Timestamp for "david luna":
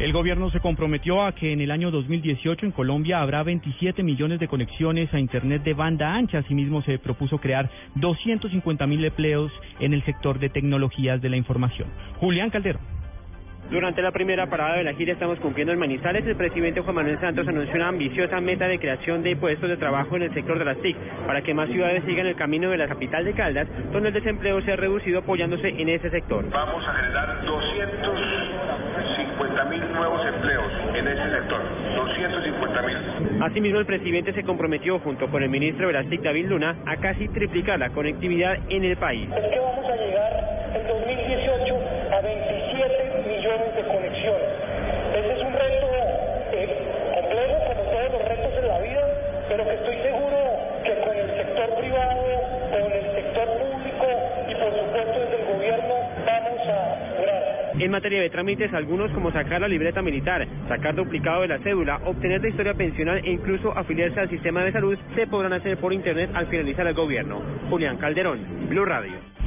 35.94-36.76